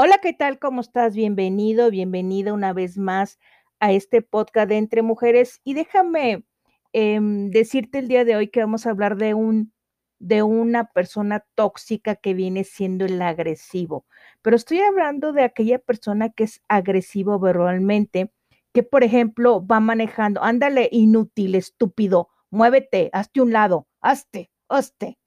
[0.00, 0.60] Hola, ¿qué tal?
[0.60, 1.16] ¿Cómo estás?
[1.16, 3.36] Bienvenido, bienvenida una vez más
[3.80, 5.60] a este podcast de Entre Mujeres.
[5.64, 6.44] Y déjame
[6.92, 9.72] em, decirte el día de hoy que vamos a hablar de un
[10.20, 14.06] de una persona tóxica que viene siendo el agresivo.
[14.40, 18.30] Pero estoy hablando de aquella persona que es agresivo verbalmente,
[18.72, 25.18] que por ejemplo va manejando, ándale, inútil, estúpido, muévete, hazte un lado, hazte, hazte.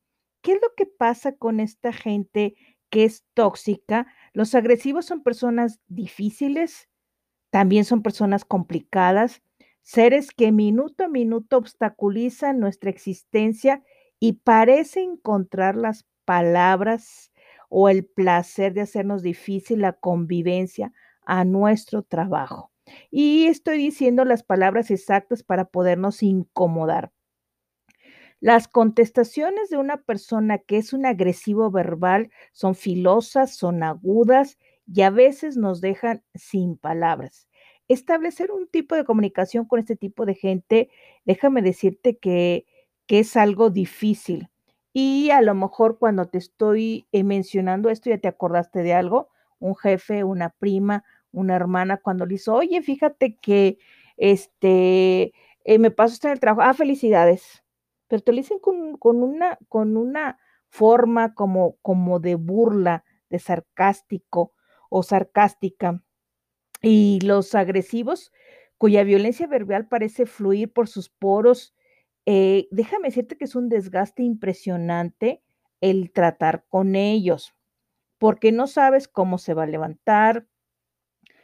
[0.41, 2.55] ¿Qué es lo que pasa con esta gente
[2.91, 4.07] que es tóxica?
[4.33, 6.89] Los agresivos son personas difíciles,
[7.51, 9.41] también son personas complicadas,
[9.81, 13.83] seres que minuto a minuto obstaculizan nuestra existencia
[14.19, 17.31] y parece encontrar las palabras
[17.69, 20.93] o el placer de hacernos difícil la convivencia
[21.25, 22.71] a nuestro trabajo.
[23.09, 27.11] Y estoy diciendo las palabras exactas para podernos incomodar.
[28.41, 34.57] Las contestaciones de una persona que es un agresivo verbal son filosas, son agudas
[34.91, 37.47] y a veces nos dejan sin palabras.
[37.87, 40.89] Establecer un tipo de comunicación con este tipo de gente,
[41.23, 42.65] déjame decirte que,
[43.05, 44.49] que es algo difícil.
[44.91, 49.29] Y a lo mejor cuando te estoy eh, mencionando esto ya te acordaste de algo,
[49.59, 53.77] un jefe, una prima, una hermana, cuando le hizo, oye, fíjate que
[54.17, 55.31] este,
[55.63, 57.61] eh, me pasó esto en el trabajo, ah, felicidades
[58.11, 64.53] pero te lo dicen con, una, forma como, como de burla, de sarcástico
[64.89, 66.03] o sarcástica.
[66.81, 68.33] Y los agresivos,
[68.77, 71.73] cuya violencia verbal parece fluir por sus poros,
[72.25, 75.41] eh, déjame decirte que es un desgaste impresionante
[75.79, 77.55] el tratar con ellos,
[78.17, 80.47] porque no sabes cómo se va a levantar,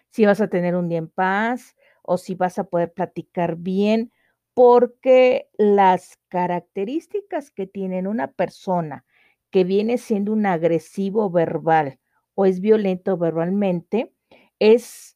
[0.10, 4.12] si vas a tener un día en paz o si vas a poder platicar bien
[4.58, 9.06] porque las características que tiene una persona
[9.52, 12.00] que viene siendo un agresivo verbal
[12.34, 14.16] o es violento verbalmente,
[14.58, 15.16] es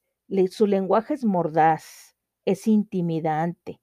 [0.52, 3.82] su lenguaje es mordaz, es intimidante,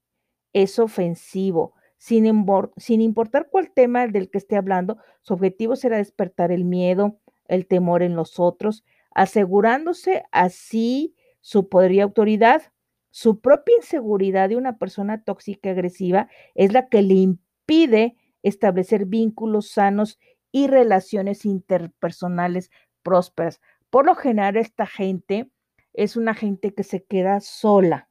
[0.53, 2.47] es ofensivo, sin,
[2.77, 7.19] sin importar cuál tema del que esté hablando, su objetivo será despertar el miedo,
[7.49, 12.63] el temor en los otros, asegurándose así su poder y autoridad
[13.11, 19.07] su propia inseguridad de una persona tóxica y agresiva es la que le impide establecer
[19.07, 20.19] vínculos sanos
[20.53, 22.71] y relaciones interpersonales
[23.03, 23.61] prósperas.
[23.91, 25.51] Por lo general, esta gente
[25.95, 28.09] es una gente que se queda sola.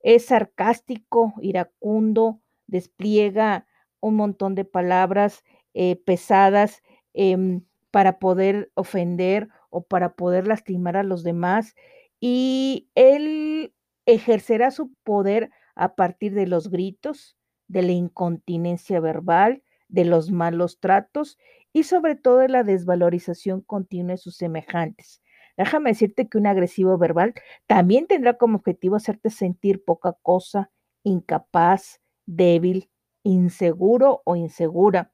[0.00, 3.66] Es sarcástico, iracundo, despliega
[4.00, 5.42] un montón de palabras
[5.74, 6.82] eh, pesadas
[7.14, 11.74] em, para poder ofender o para poder lastimar a los demás.
[12.20, 13.74] Y él
[14.06, 17.36] ejercerá su poder a partir de los gritos,
[17.68, 21.38] de la incontinencia verbal, de los malos tratos
[21.72, 25.20] y sobre todo de la desvalorización continua de sus semejantes.
[25.56, 27.34] Déjame decirte que un agresivo verbal
[27.66, 30.70] también tendrá como objetivo hacerte sentir poca cosa,
[31.02, 32.90] incapaz, débil,
[33.22, 35.12] inseguro o insegura.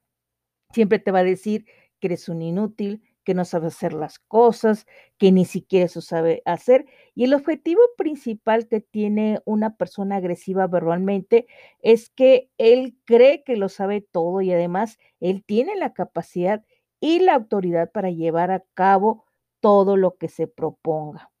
[0.71, 1.65] Siempre te va a decir
[1.99, 4.85] que eres un inútil, que no sabe hacer las cosas,
[5.17, 6.85] que ni siquiera eso sabe hacer.
[7.15, 11.47] Y el objetivo principal que tiene una persona agresiva verbalmente
[11.79, 16.63] es que él cree que lo sabe todo y además él tiene la capacidad
[16.99, 19.25] y la autoridad para llevar a cabo
[19.59, 21.31] todo lo que se proponga.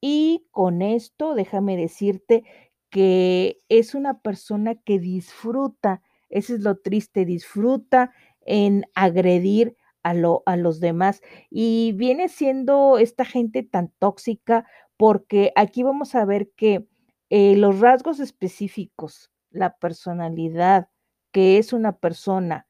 [0.00, 2.42] Y con esto, déjame decirte
[2.90, 10.42] que es una persona que disfruta, eso es lo triste, disfruta en agredir a, lo,
[10.46, 11.22] a los demás.
[11.50, 16.86] Y viene siendo esta gente tan tóxica porque aquí vamos a ver que
[17.30, 20.88] eh, los rasgos específicos, la personalidad,
[21.32, 22.66] que es una persona,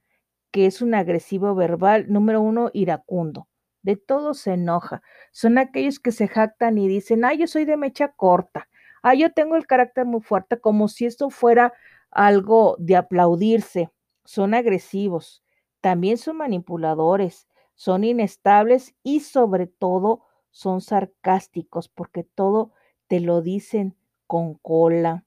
[0.51, 3.49] que es un agresivo verbal, número uno, iracundo.
[3.83, 5.03] De todo se enoja.
[5.33, 8.69] Son aquellos que se jactan y dicen, ah, yo soy de mecha corta.
[9.03, 11.73] Ah, yo tengo el carácter muy fuerte, como si esto fuera
[12.13, 13.91] algo de aplaudirse.
[14.25, 15.43] Son agresivos
[15.83, 22.73] también son manipuladores, son inestables y sobre todo son sarcásticos porque todo
[23.09, 23.97] te lo dicen
[24.27, 25.25] con cola.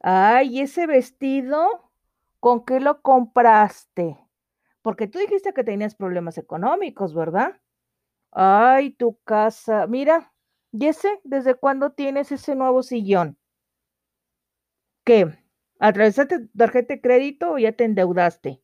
[0.00, 1.90] Ay, ese vestido,
[2.40, 4.18] ¿con qué lo compraste?
[4.82, 7.60] Porque tú dijiste que tenías problemas económicos, ¿verdad?
[8.32, 9.86] Ay, tu casa.
[9.86, 10.32] Mira,
[10.72, 11.20] ¿y ese?
[11.24, 13.38] ¿Desde cuándo tienes ese nuevo sillón?
[15.04, 15.38] ¿Qué?
[15.80, 18.62] ¿Atravesaste tarjeta de crédito o ya te endeudaste?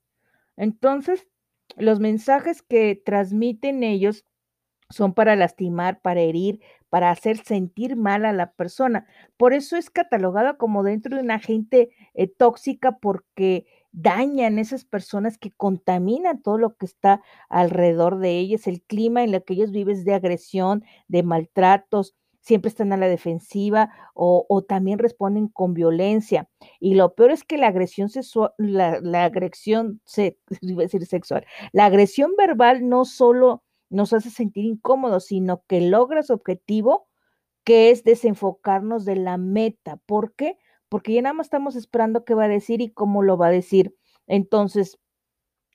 [0.56, 1.28] Entonces,
[1.76, 4.24] los mensajes que transmiten ellos
[4.90, 9.06] son para lastimar, para herir, para hacer sentir mal a la persona.
[9.36, 15.38] Por eso es catalogada como dentro de una gente eh, tóxica porque dañan esas personas
[15.38, 19.70] que contaminan todo lo que está alrededor de ellas, el clima en el que ellos
[19.70, 25.72] viven es de agresión, de maltratos, siempre están a la defensiva o, también responden con
[25.72, 26.48] violencia.
[26.78, 32.32] Y lo peor es que la agresión sexual, la, agresión, se, decir sexual, la agresión
[32.36, 37.08] verbal no solo nos hace sentir incómodos, sino que logra su objetivo,
[37.64, 39.96] que es desenfocarnos de la meta.
[40.04, 40.58] ¿Por qué?
[40.90, 43.52] Porque ya nada más estamos esperando qué va a decir y cómo lo va a
[43.52, 43.96] decir.
[44.26, 44.98] Entonces,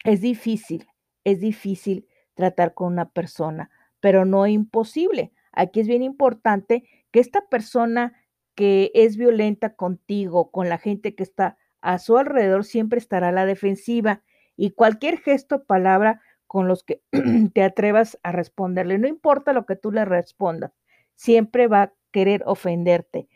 [0.03, 0.87] es difícil,
[1.23, 5.33] es difícil tratar con una persona, pero no imposible.
[5.59, 8.13] Aquí es bien importante que esta persona
[8.55, 13.33] que es violenta contigo, con la gente que está a su alrededor, siempre estará a
[13.33, 14.23] la defensiva
[14.55, 17.01] y cualquier gesto o palabra con los que
[17.53, 20.71] te atrevas a responderle, no importa lo que tú le respondas,
[21.15, 23.27] siempre va a querer ofenderte.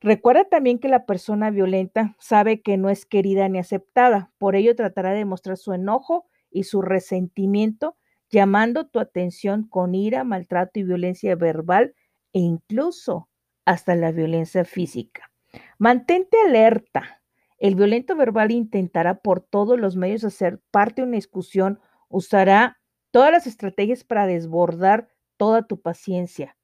[0.00, 4.74] Recuerda también que la persona violenta sabe que no es querida ni aceptada, por ello
[4.74, 7.96] tratará de mostrar su enojo y su resentimiento
[8.32, 11.94] llamando tu atención con ira, maltrato y violencia verbal
[12.32, 13.28] e incluso
[13.64, 15.30] hasta la violencia física.
[15.78, 17.22] Mantente alerta.
[17.58, 22.78] El violento verbal intentará por todos los medios hacer parte de una discusión, usará
[23.12, 26.56] todas las estrategias para desbordar toda tu paciencia.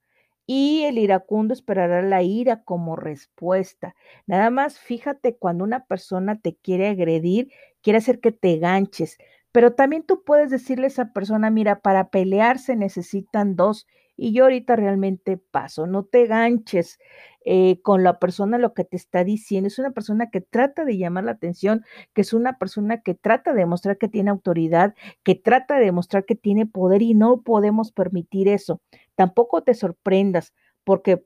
[0.46, 3.94] Y el iracundo esperará la ira como respuesta.
[4.26, 9.18] Nada más fíjate cuando una persona te quiere agredir, quiere hacer que te ganches,
[9.52, 13.86] pero también tú puedes decirle a esa persona, mira, para pelear se necesitan dos
[14.16, 16.98] y yo ahorita realmente paso, no te ganches
[17.44, 19.68] eh, con la persona lo que te está diciendo.
[19.68, 21.84] Es una persona que trata de llamar la atención,
[22.14, 26.24] que es una persona que trata de demostrar que tiene autoridad, que trata de demostrar
[26.24, 28.80] que tiene poder y no podemos permitir eso.
[29.14, 30.52] Tampoco te sorprendas
[30.84, 31.24] porque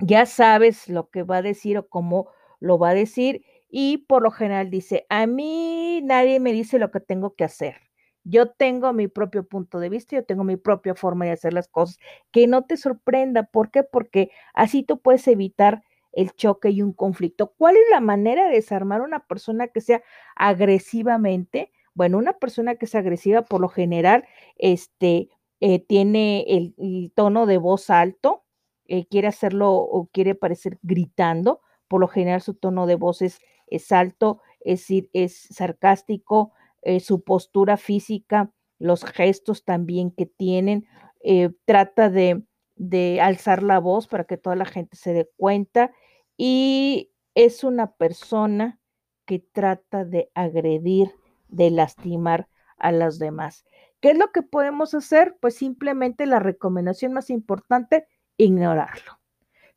[0.00, 2.28] ya sabes lo que va a decir o cómo
[2.60, 6.90] lo va a decir y por lo general dice, a mí nadie me dice lo
[6.90, 7.76] que tengo que hacer.
[8.24, 11.68] Yo tengo mi propio punto de vista, yo tengo mi propia forma de hacer las
[11.68, 11.98] cosas.
[12.32, 13.44] Que no te sorprenda.
[13.44, 13.82] ¿Por qué?
[13.82, 15.82] Porque así tú puedes evitar
[16.12, 17.54] el choque y un conflicto.
[17.56, 20.02] ¿Cuál es la manera de desarmar a una persona que sea
[20.36, 21.72] agresivamente?
[21.94, 24.26] Bueno, una persona que sea agresiva por lo general
[24.56, 25.30] este,
[25.60, 28.44] eh, tiene el, tono de voz alto,
[28.86, 31.60] eh, quiere hacerlo o quiere parecer gritando.
[31.90, 33.40] Por lo general su tono de voz es
[33.70, 36.52] es alto, es, es sarcástico,
[36.82, 40.86] eh, su postura física, los gestos también que tienen,
[41.22, 42.42] eh, trata de,
[42.76, 45.92] de alzar la voz para que toda la gente se dé cuenta
[46.36, 48.80] y es una persona
[49.26, 51.14] que trata de agredir,
[51.48, 53.64] de lastimar a los demás.
[54.00, 55.36] ¿Qué es lo que podemos hacer?
[55.40, 58.06] Pues simplemente la recomendación más importante,
[58.38, 59.19] ignorarlo.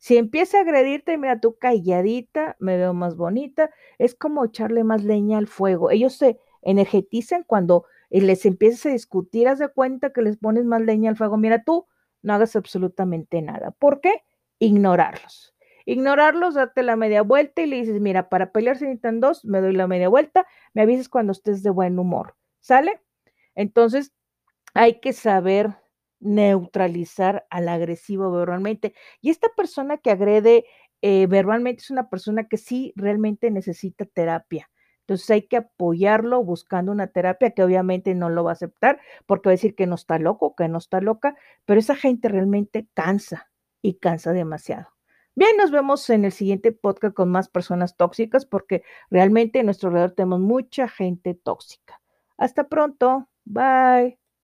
[0.03, 5.05] Si empieza a agredirte, mira, tú calladita, me veo más bonita, es como echarle más
[5.05, 5.91] leña al fuego.
[5.91, 10.65] Ellos se energetizan cuando eh, les empiezas a discutir, haz de cuenta que les pones
[10.65, 11.37] más leña al fuego.
[11.37, 11.87] Mira, tú
[12.21, 13.71] no hagas absolutamente nada.
[13.71, 14.25] ¿Por qué?
[14.59, 15.55] Ignorarlos.
[15.85, 19.61] Ignorarlos, date la media vuelta y le dices, mira, para pelear se necesitan dos, me
[19.61, 22.35] doy la media vuelta, me avisas cuando estés de buen humor.
[22.59, 22.99] ¿Sale?
[23.55, 24.11] Entonces,
[24.73, 25.77] hay que saber
[26.23, 28.93] neutralizar al agresivo verbalmente.
[29.21, 30.65] Y esta persona que agrede
[31.01, 34.69] eh, verbalmente es una persona que sí realmente necesita terapia.
[35.01, 39.49] Entonces hay que apoyarlo buscando una terapia que obviamente no lo va a aceptar porque
[39.49, 41.35] va a decir que no está loco, que no está loca,
[41.65, 44.87] pero esa gente realmente cansa y cansa demasiado.
[45.35, 49.89] Bien, nos vemos en el siguiente podcast con más personas tóxicas porque realmente en nuestro
[49.89, 51.99] alrededor tenemos mucha gente tóxica.
[52.37, 53.27] Hasta pronto.
[53.43, 54.22] Bye.